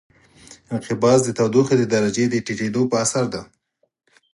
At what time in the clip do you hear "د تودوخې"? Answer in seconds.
1.25-1.75